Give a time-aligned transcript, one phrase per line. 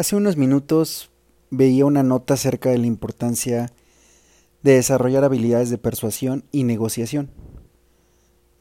[0.00, 1.10] Hace unos minutos
[1.50, 3.70] veía una nota acerca de la importancia
[4.62, 7.30] de desarrollar habilidades de persuasión y negociación.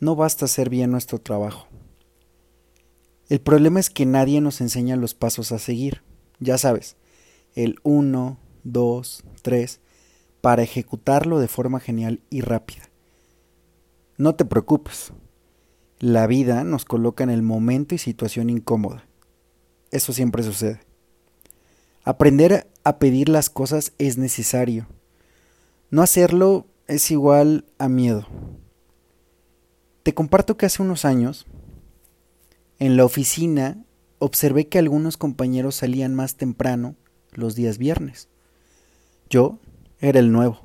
[0.02, 1.70] No basta hacer bien nuestro trabajo.
[3.30, 6.02] El problema es que nadie nos enseña los pasos a seguir.
[6.42, 6.98] Ya sabes,
[7.56, 9.80] el 1, 2, 3,
[10.42, 12.90] para ejecutarlo de forma genial y rápida.
[14.18, 15.14] No te preocupes.
[16.00, 19.08] La vida nos coloca en el momento y situación incómoda.
[19.90, 20.89] Eso siempre sucede.
[22.10, 24.88] Aprender a pedir las cosas es necesario.
[25.92, 28.26] No hacerlo es igual a miedo.
[30.02, 31.46] Te comparto que hace unos años,
[32.80, 33.86] en la oficina,
[34.18, 36.96] observé que algunos compañeros salían más temprano
[37.32, 38.28] los días viernes.
[39.30, 39.60] Yo
[40.00, 40.62] era el nuevo.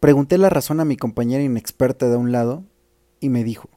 [0.00, 2.64] Pregunté la razón a mi compañera inexperta de un lado
[3.20, 3.70] y me dijo,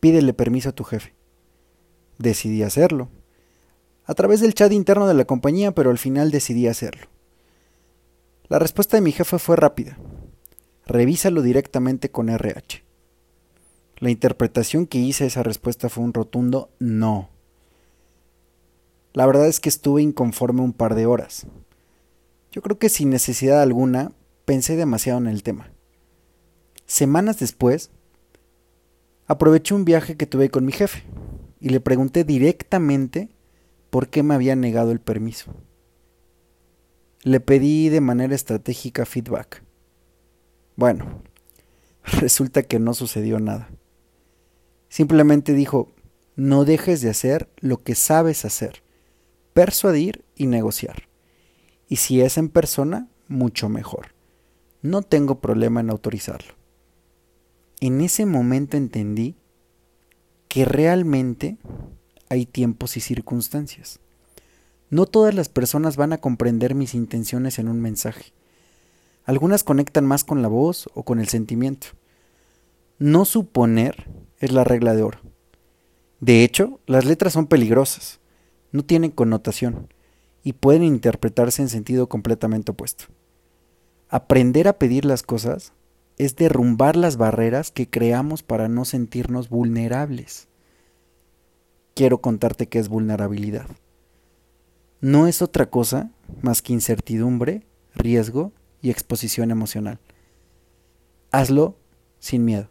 [0.00, 1.12] pídele permiso a tu jefe.
[2.16, 3.10] Decidí hacerlo
[4.04, 7.06] a través del chat interno de la compañía, pero al final decidí hacerlo.
[8.48, 9.96] La respuesta de mi jefe fue rápida.
[10.86, 12.82] Revísalo directamente con RH.
[13.98, 17.30] La interpretación que hice de esa respuesta fue un rotundo no.
[19.12, 21.46] La verdad es que estuve inconforme un par de horas.
[22.50, 24.12] Yo creo que sin necesidad alguna
[24.44, 25.70] pensé demasiado en el tema.
[26.86, 27.90] Semanas después,
[29.26, 31.04] aproveché un viaje que tuve con mi jefe
[31.60, 33.30] y le pregunté directamente
[33.92, 35.52] por qué me había negado el permiso.
[37.24, 39.62] Le pedí de manera estratégica feedback.
[40.76, 41.22] Bueno,
[42.02, 43.68] resulta que no sucedió nada.
[44.88, 45.92] Simplemente dijo,
[46.36, 48.82] no dejes de hacer lo que sabes hacer,
[49.52, 51.02] persuadir y negociar.
[51.86, 54.14] Y si es en persona, mucho mejor.
[54.80, 56.54] No tengo problema en autorizarlo.
[57.78, 59.36] En ese momento entendí
[60.48, 61.58] que realmente
[62.32, 64.00] hay tiempos y circunstancias.
[64.88, 68.32] No todas las personas van a comprender mis intenciones en un mensaje.
[69.24, 71.88] Algunas conectan más con la voz o con el sentimiento.
[72.98, 74.08] No suponer
[74.38, 75.18] es la regla de oro.
[76.20, 78.18] De hecho, las letras son peligrosas,
[78.70, 79.92] no tienen connotación
[80.42, 83.04] y pueden interpretarse en sentido completamente opuesto.
[84.08, 85.74] Aprender a pedir las cosas
[86.16, 90.48] es derrumbar las barreras que creamos para no sentirnos vulnerables
[91.94, 93.66] quiero contarte qué es vulnerabilidad.
[95.00, 96.10] No es otra cosa
[96.42, 99.98] más que incertidumbre, riesgo y exposición emocional.
[101.30, 101.76] Hazlo
[102.18, 102.68] sin miedo.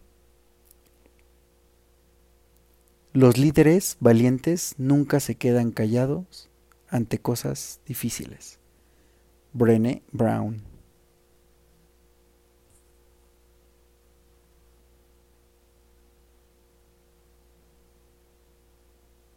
[3.14, 6.50] Los líderes valientes nunca se quedan callados
[6.88, 8.60] ante cosas difíciles.
[9.52, 10.71] Brené Brown